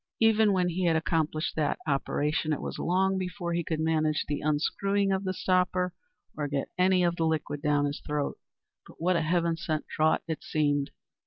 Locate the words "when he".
0.51-0.85